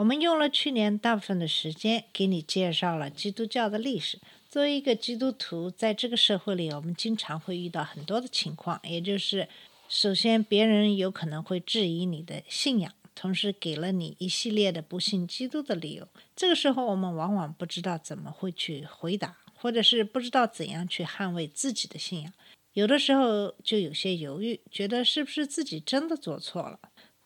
[0.00, 4.18] 我们用了去年大部分的时间给你介绍了基督教的历史。
[4.48, 9.46] 作为一个基督徒，在这个社会里，我们经常会遇到很多的情况，也就是，
[9.90, 16.08] 首先别人有可能会质疑你的信仰，同时给了你一系列的不信基督的理由。
[16.34, 22.32] 这个时候，我们往往不知道怎么会去回答，或者是不知道怎样去捍卫自己的信仰。
[22.72, 26.78] 有的时候就有些犹豫，觉得是不是自己真的做错了。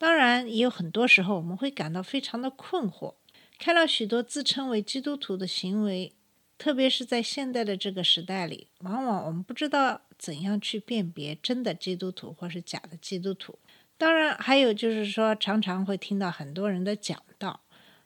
[0.05, 3.15] 当然，也有很多时候我们会感到非常的困惑，
[3.59, 6.13] 看到许多自称为基督徒的行为，
[6.59, 13.59] 特别是在现代的这个时代里，往往我们不知道怎样去辨别真的基督徒或是假的基督徒。
[13.97, 17.63] 当然，还有就是说，常常会听到很多人的讲道，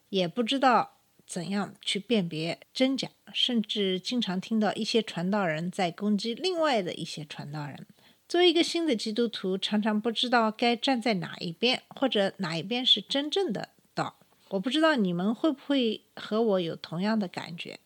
[0.07, 7.85] 也不知道怎样去辨别真假，甚至经常听到一些传道人在攻击另外的一些传道人。
[8.29, 14.19] 作为一个新的基督徒，常常不知道该站在哪一边，或者哪一边是真正的道。
[14.49, 17.79] 我不知道你们会不会和我有同样的感觉，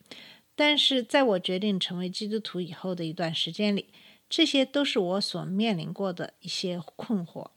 [0.54, 3.88] 但是在我决定成为基督徒以后的一段时间里，
[4.30, 7.52] 这些都是我所面临过的一些困惑。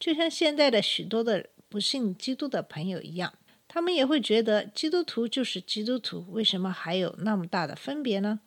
[0.00, 3.32] 就像现在的许多的不信基督的朋友一样，
[3.68, 8.40] 他们也会觉得基督徒就是基督徒，为什么还有那么大的分别呢？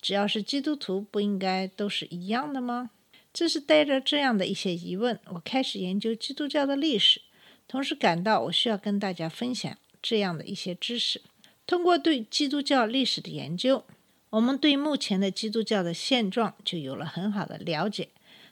[0.00, 2.90] 只要是基督徒，不应该都是一样的吗？
[3.32, 7.22] 正是带着这样的一些疑问，我开始研究基督教的历史，
[7.68, 11.22] 同时感到我需要跟大家分享这样的一些知识。
[11.64, 13.84] 通过对基督教历史的研究，
[14.30, 18.08] 我们对目前的基督教的现状就有了很好的了解，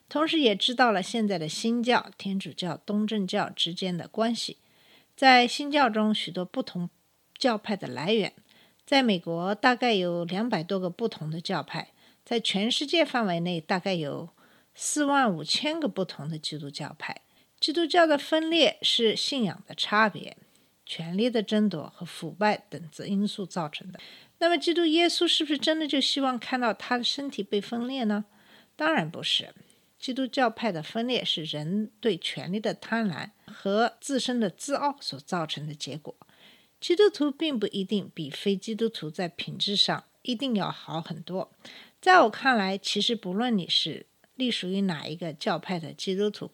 [0.09, 4.59] 同时也知道了现在的新教、天主教、东正教之间的关系。
[5.16, 6.89] 在新教中，许多不同
[7.37, 8.33] 教派的来源，
[8.87, 11.91] 在美国大概有两百多个不同的教派，
[12.25, 14.28] 在全世界范围内大概有。
[14.81, 17.21] 四万五千个不同的基督教派，
[17.59, 20.37] 基督教的分裂是信仰的差别、
[20.87, 23.99] 权力的争夺和腐败等子因素造成的。
[24.39, 28.27] 那么，基督耶稣是不是真的就希望看到他的身体被分裂呢？
[28.77, 29.53] 当然不是。
[29.99, 36.15] 基督教派的分裂是人对权力的贪婪和自身的自傲所造成的结果。
[36.81, 41.50] 基督徒并不一定比非基督徒在品质上一定要好很多。
[42.00, 44.06] 在我看来，其实不论你是
[44.38, 46.50] 隶属于哪一个教派的基督徒？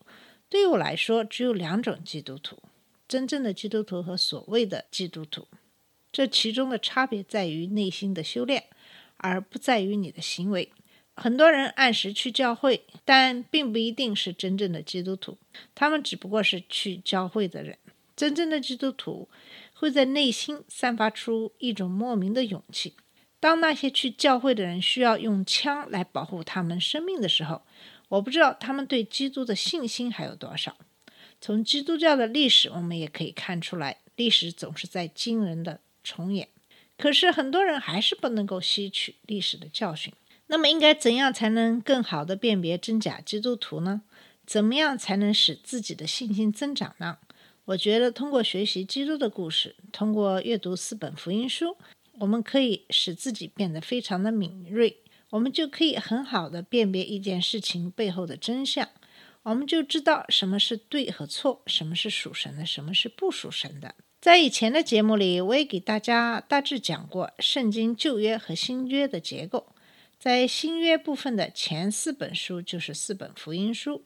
[0.49, 2.59] 对于我来说，只有两种基督徒：
[3.07, 5.47] 真正的基督徒和所谓的基督徒。
[6.11, 8.65] 这其中的差别在于内心的修炼，
[9.19, 10.73] 而不在于你的行为。
[11.17, 15.37] 很多人按时去教会，但并不一定是真正的基督徒，
[15.75, 17.79] 他们只不过是去教会的人。
[18.17, 19.29] 真正的基督徒
[19.75, 22.95] 会在内心散发出一种莫名的勇气。
[23.45, 27.61] 当那些去教会的人需要用枪来保护他们生命的时候，
[28.09, 30.75] 我不知道他们对基督的信心还有多少。
[31.43, 36.49] 从基督教的历史，我们也可以看出来，历史总是在惊人的重演。
[36.97, 40.11] 可是很多人还是不能够吸取历史的教训。
[40.47, 44.01] 那么，应该怎样才能更好的辨别真假基督徒呢？
[44.47, 47.19] 怎么样才能使自己的信心增长呢？
[47.67, 51.77] 我觉得，通过学习基督的故事，通过阅读四本福音书。
[52.19, 54.99] 我们可以使自己变得非常的敏锐，
[55.31, 58.89] 我们就可以很好的辨别一件事情背后的真相，
[59.43, 63.95] 我们就知道什么是对和错，什么是属神的，什么是不属神的。
[64.21, 69.75] 在以前的节目里，我也给大家大致讲过圣经旧约和新约的结构。
[70.19, 74.03] 在新约部分的前四本书就是四本福音书，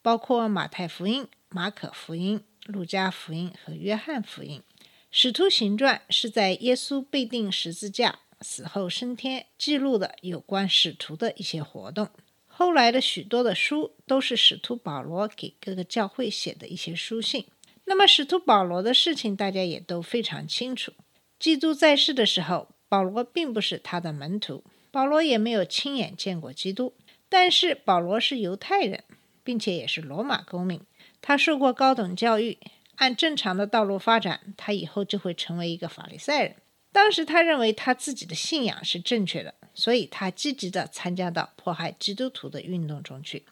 [0.00, 4.62] 包括马太福音、马可福音、路加福音和约翰福音。
[5.10, 12.08] 使徒行传是在耶稣被钉十字架、死后升天记录的有关使徒的一些活动。
[12.46, 17.46] 后来的许多的书都是使徒保罗给各个教会写的一些书信。
[17.84, 20.92] 那么使徒保罗的事情大家也都非常清楚。
[21.38, 26.92] 基督在世的时候，保罗并不是他的门徒，保罗也没有亲眼见过基督。
[27.30, 29.04] 但是保罗是犹太人，
[29.42, 30.80] 并且也是罗马公民，
[31.22, 32.58] 他受过高等教育。
[32.98, 36.56] 按正常的道路发展，他以后就会成为一个法利赛人。
[36.92, 43.44] 当时他认为他自己的信仰是正确的，所以他积极地参加到迫害基督徒的运动中去。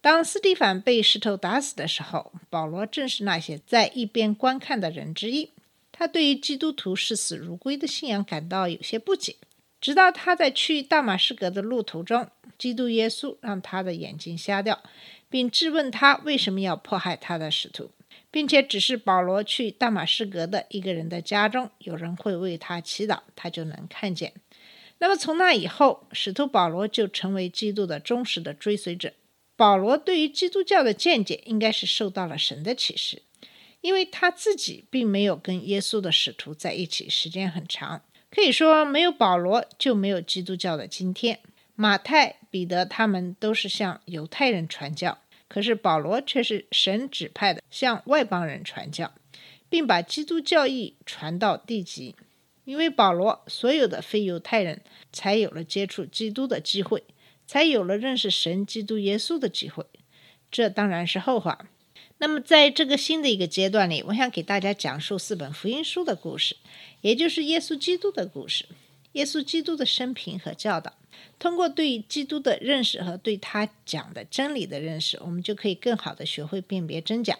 [0.00, 5.50] 当斯蒂凡被石头打死的时候，保罗正是那些在一边观看的人之一。
[5.90, 9.34] 他对于基督徒视死如归的信仰感到有些不解。
[9.80, 14.80] 直到他在去大马士革的路途中，基督耶稣让他的眼睛瞎掉，
[15.28, 17.90] 并质问他为什么要迫害他的使徒，
[18.30, 24.32] 并且只是保罗去大马士革的一个人的家中，有人会为他祈祷，他就能看见。
[24.98, 29.12] 那么从那以后，使徒保罗就成为基督的忠实的追随者。
[29.56, 33.22] 保罗对于基督教的见解，应该是受到了神的启示，
[33.80, 38.02] 因为他自己并没有跟耶稣的使徒在一起时间很长。
[38.30, 41.40] 可以说，没有保罗就没有基督教的今天。
[41.74, 49.14] 马太、彼得他们都是向犹太人传教，可是保罗却是神指派的向外邦人传教，
[49.68, 52.14] 并把基督教义传到地极。
[52.64, 57.02] 因为保罗，所有的非犹太人才有了接触基督的机会，
[57.46, 59.86] 才有了认识神基督耶稣的机会。
[60.50, 61.70] 这当然是后话。
[62.18, 66.56] 那么，在这个新的一个阶段里，我想给大家讲述四本福音书的故事，
[67.00, 68.66] 也就是耶稣基督的故事，
[69.18, 70.94] 耶稣基督的生平和教导。
[71.40, 77.36] 通过对基督的认识和对他讲的真理的认识，我们就可以更好的学会辨别真假。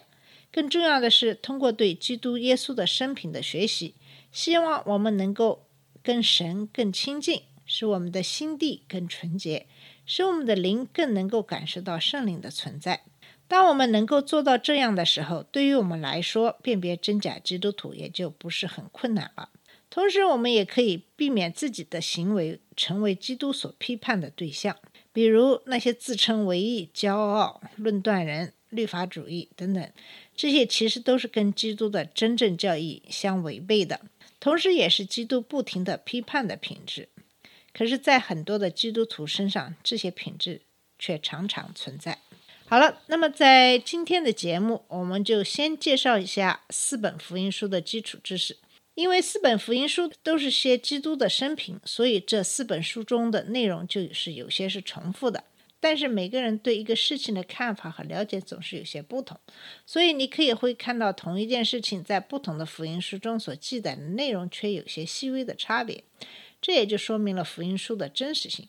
[0.51, 3.93] 更重要的是，通过对基督耶稣的生平的学习，
[4.31, 5.65] 希望我们能够
[6.03, 9.67] 跟神更亲近，使我们的心地更纯洁，
[10.05, 13.03] 使我们的灵更能够感受到圣灵的存在。
[13.47, 19.49] 当我们能够做到这样的时候，对于我们来说，辨别真假基督徒也就不是很困难了。
[19.89, 24.77] 同时，我们也可以避免自己的行为成为基督所批判的对象，
[25.11, 29.91] 比如那些自称为义、骄傲、论断人、律法主义等等，
[30.35, 34.01] 这些其实都是跟基督的真正教义相违背的，
[34.39, 37.09] 同时也是基督不停的批判的品质。
[37.73, 40.61] 可是，在很多的基督徒身上，这些品质
[40.99, 42.19] 却常常存在。
[42.67, 48.57] 好了，那么在今天的节目，我们就先介绍一下四本福音书的基础知识。
[48.99, 55.45] 因为四本福音书都是些基督的生平，所以这四本书中的内容就是有些是重复的。
[55.79, 59.39] 但是每个人对一个事情的看法和了解总是有些不同，
[59.85, 66.03] 所以你可以会看到同一件事情在不同的福音书中所记载的内容却有些细微的差别。
[66.61, 68.67] 这也就说明了福音书的真实性。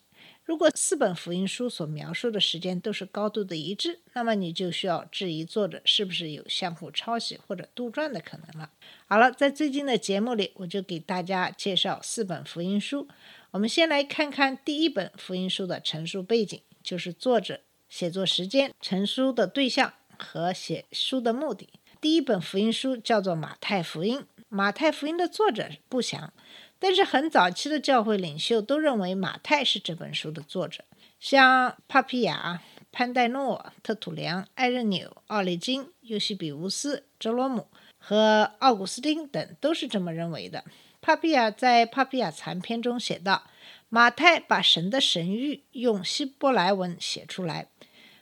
[0.51, 8.69] 如果四本福音书所描述的时间都是高度的一致，那么你就需要质疑作者是不是有相互抄袭或者杜撰的可能了。
[9.07, 13.07] 好了，在最近的节目里，我就给大家介绍四本福音书。
[13.53, 21.69] 我们先来看看第一本福音书的陈述背景，就是作者写作时间、成书的对象和写书的目的。
[22.01, 24.19] 第一本福音书叫做《马太福音》，
[24.49, 26.33] 马太福音的作者不详。
[26.81, 30.83] 但是很早期的教会领袖都认为马太是这本书的作者，
[31.21, 37.67] 像帕皮亚、潘代诺、特土良、艾任纽、奥利金、尤西比乌斯、哲罗姆
[37.99, 40.65] 和奥古斯丁等都是这么认为的。
[41.03, 43.45] 帕皮亚在《帕皮亚残篇》中写道
[43.91, 47.69] ：“马太把神的神谕用希伯来文写出来。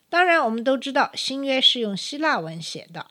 [0.08, 3.06] 当然，我们都知道新约是用希腊文写的。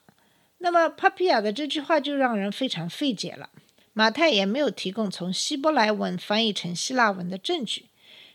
[0.57, 3.49] 那么帕皮亚的这句话就让人非常费解了。”
[3.97, 7.88] 马太也没有提供从希伯来文翻译成希腊文的证据。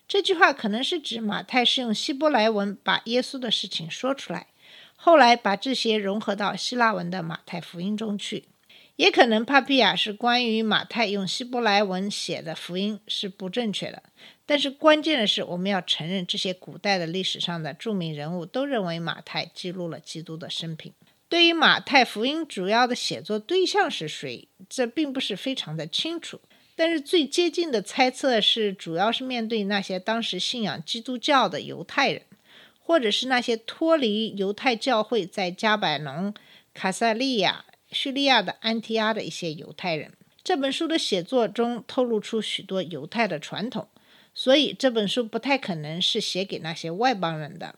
[0.08, 4.48] 这句话可能是指马太是用希伯来文把耶稣的事情说出来，
[4.96, 8.46] 后来把这些融合到希腊文的马太福音中去。
[8.96, 14.02] 也可能帕皮亚是关于马太用希伯来文写的福音是不正确的。
[14.44, 20.92] 但是关键的是，我们要承认这些古代的历史上的著名人物都认为马太记录了基督的生平。
[21.32, 26.38] 对于马太福音主要的写作对象是谁，这并不是非常的清楚。
[26.76, 32.20] 但是最接近的猜测是，主要是面对那些当时信仰基督教的犹太人，
[32.78, 36.34] 或者是那些脱离犹太教会在加百农、
[36.74, 40.12] 卡萨利亚、叙利亚的安提阿的一些犹太人。
[40.44, 43.88] 这本书的写作中透露出许多犹太的传统，
[44.34, 47.74] 所以这本书不太可能是写给那些外邦人的。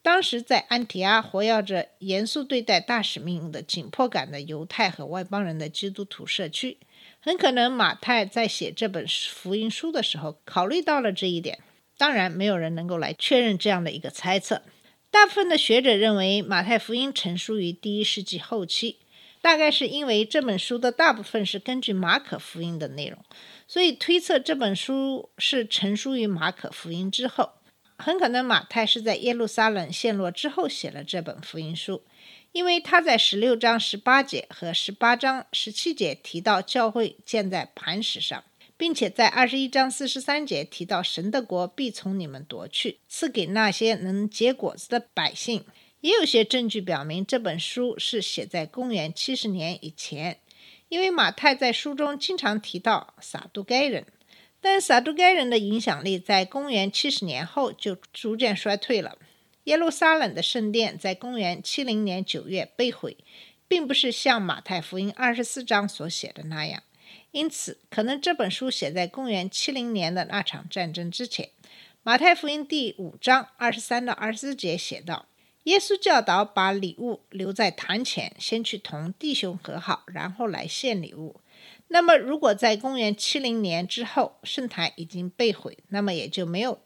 [0.00, 6.78] 当时在安提阿活跃着严肃对待大使命的紧迫感的犹太和外邦人的基督徒社区，
[7.20, 11.58] 很可能马太在写这本福音书的时候考虑到了这一点。
[11.98, 14.62] 当然，没有人能够来确认这样的一个猜测。
[15.10, 19.00] 大部分的学者认为马太福音成书于第一世纪后期，
[19.42, 23.18] 大概是因为这本书的大部分是根据马可福音的内容，
[23.66, 27.54] 所以推测这本书是成书于马可福音之后。
[27.98, 32.04] 很可能马太是在耶路撒冷陷落之后写了这本福音书，
[32.52, 38.44] 因为他在十六章十八节和十八章十七节提到教会建在磐石上，
[38.76, 45.64] 并且在二十一章四十三节提到神的国必从你们夺去，赐给那些能结果子的百姓。
[46.00, 50.38] 也有些证据表明这本书是写在公元七十年以前，
[50.88, 54.06] 因为马太在书中经常提到撒都该人，
[54.60, 59.18] 但撒都该人的影响力在公元七十年后就逐渐衰退了。
[59.64, 63.16] 耶路撒冷的圣殿在公元七零年九月被毁，
[63.68, 66.82] 并不是像马太福音二十四章所写的那样。
[67.30, 71.50] 因此，可能这本书写在公元七零年的那场战争之前。
[72.02, 75.26] 马太福音第五章二十三到二十四节写道
[75.64, 81.40] ：“耶稣教导把礼物留在坛前，先去同弟兄和好，然后来献礼物。
[81.88, 86.80] 那么，如果在公元七零年之后圣坛已经被毁，那么也就没有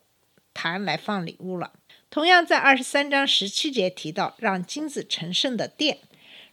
[0.53, 1.73] 坛来放礼物了。
[2.09, 5.99] 同样，在二十三章十七节提到让金子成圣的殿，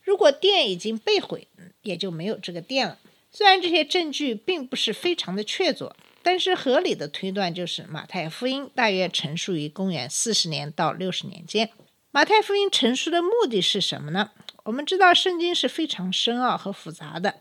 [0.02, 1.48] 如果殿已经被毁，
[1.82, 2.98] 也就没有这个殿了。
[3.30, 5.92] 虽然这些证据并不是非常的确凿。”
[6.22, 11.70] 但是合理的推断就是，马太福音大约陈述于公元四十年到六十年间。
[12.10, 14.32] 马太福音陈述的目的是什么呢？
[14.64, 17.36] 我们知道圣经是非常深奥和复杂的，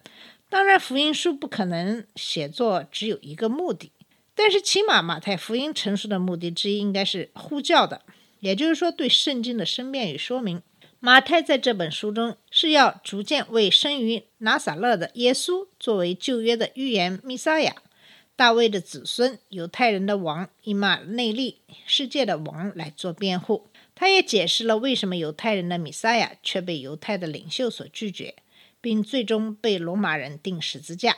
[0.50, 3.92] 当然福音书不可能写作只有一个目的。
[4.34, 8.02] 但是起码马太福音陈述的目的之一应该是呼叫的，
[8.40, 10.62] 也就是说对圣经的申辩与说明。
[11.02, 17.76] 马太在这本书中是要逐渐为生于拿撒勒的耶稣作为旧约的预言弥撒亚。
[18.36, 23.68] 大卫的子孙，犹太人的王，以马内利，世界的王来做辩护。
[23.94, 28.36] 他也解释了为什么犹太人的弥赛亚却被犹太的领袖所拒绝，
[28.82, 31.16] 并最终被罗马人钉十字架。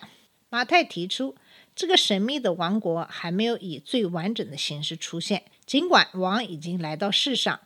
[0.49, 1.35] 马太提出，
[1.75, 7.61] 这个神秘的王国还没有以最完整的形式出现，尽管王已经来到世上，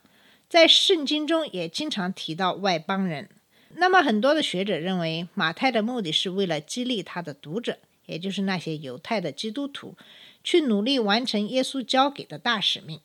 [0.48, 3.28] 在圣经中也经常提到外邦人。
[3.74, 7.78] 那么，很多的学者认为，马太的目的是为了激励他的读者。
[8.06, 9.96] 也就是那些犹太的基督徒，
[10.44, 13.00] 去努力完成耶稣交给的大使命。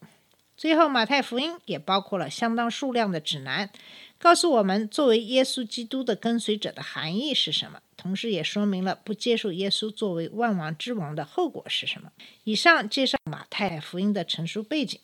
[0.61, 3.71] 最后，马太福音也包括了相当数量的指南，
[4.19, 12.11] 告诉我们作为耶稣基督的跟随者的含义是什么，同时也说明了不接受耶稣作为万王之王的后果是什么。
[12.43, 14.99] 以上介绍马太福音的成书背景，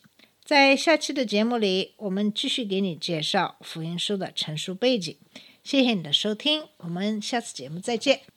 [0.46, 5.18] 在下期的节目里，我们继续给你介绍福音书的成书背景。
[5.64, 8.37] 谢谢你的收听，我们下次节目再见。